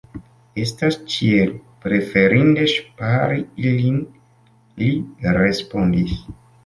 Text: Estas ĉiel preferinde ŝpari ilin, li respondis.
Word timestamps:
Estas 0.61 0.95
ĉiel 1.15 1.51
preferinde 1.83 2.65
ŝpari 2.73 3.45
ilin, 3.73 4.01
li 4.81 4.89
respondis. 5.39 6.17